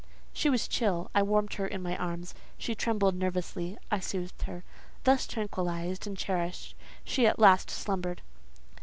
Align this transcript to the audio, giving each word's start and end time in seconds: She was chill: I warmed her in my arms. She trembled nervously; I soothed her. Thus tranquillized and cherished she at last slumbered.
She 0.33 0.49
was 0.49 0.67
chill: 0.67 1.11
I 1.13 1.21
warmed 1.21 1.53
her 1.53 1.67
in 1.67 1.83
my 1.83 1.95
arms. 1.95 2.33
She 2.57 2.73
trembled 2.73 3.13
nervously; 3.13 3.77
I 3.91 3.99
soothed 3.99 4.41
her. 4.47 4.63
Thus 5.03 5.27
tranquillized 5.27 6.07
and 6.07 6.17
cherished 6.17 6.73
she 7.03 7.27
at 7.27 7.37
last 7.37 7.69
slumbered. 7.69 8.23